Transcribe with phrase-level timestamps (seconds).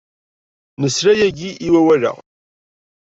[0.81, 2.11] Nesla yagi i wawal-a.